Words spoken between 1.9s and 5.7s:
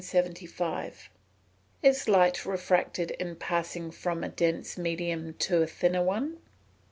light refracted in passing from a dense medium to a